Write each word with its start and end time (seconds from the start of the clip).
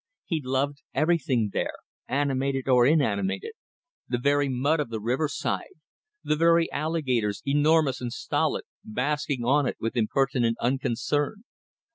He 0.25 0.41
loved 0.43 0.81
everything 0.95 1.51
there, 1.53 1.75
animated 2.07 2.67
or 2.67 2.87
inanimated; 2.87 3.51
the 4.07 4.17
very 4.17 4.49
mud 4.49 4.79
of 4.79 4.89
the 4.89 4.99
riverside; 4.99 5.75
the 6.23 6.35
very 6.35 6.71
alligators, 6.71 7.43
enormous 7.45 8.01
and 8.01 8.11
stolid, 8.11 8.63
basking 8.83 9.45
on 9.45 9.67
it 9.67 9.77
with 9.79 9.95
impertinent 9.95 10.57
unconcern. 10.59 11.43